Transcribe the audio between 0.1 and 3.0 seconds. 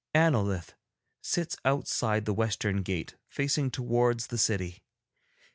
Annolith sits outside the western